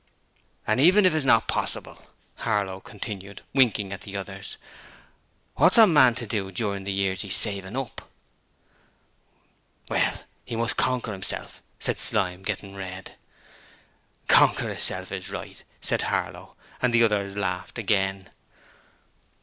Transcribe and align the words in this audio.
'And 0.65 0.79
even 0.79 1.05
if 1.05 1.13
it's 1.13 1.25
not 1.27 1.47
possible,' 1.47 2.07
Harlow 2.37 2.79
continued, 2.79 3.43
winking 3.53 3.93
at 3.93 4.01
the 4.01 4.17
others, 4.17 4.57
'what's 5.53 5.77
a 5.77 5.85
man 5.85 6.15
to 6.15 6.25
do 6.25 6.51
during 6.51 6.85
the 6.85 6.91
years 6.91 7.21
he's 7.21 7.35
savin' 7.35 7.77
up?' 7.77 8.09
'Well, 9.91 10.23
he 10.43 10.55
must 10.55 10.75
conquer 10.75 11.13
hisself,' 11.13 11.61
said 11.77 11.99
Slyme, 11.99 12.41
getting 12.41 12.73
red. 12.73 13.11
'Conquer 14.27 14.69
hisself 14.73 15.11
is 15.11 15.29
right!' 15.29 15.63
said 15.81 16.01
Harlow 16.01 16.55
and 16.81 16.91
the 16.95 17.03
others 17.03 17.37
laughed 17.37 17.77
again. 17.77 18.31